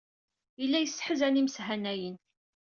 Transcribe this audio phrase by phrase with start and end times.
[0.61, 2.15] Yella yesseḥzan imeshanayen.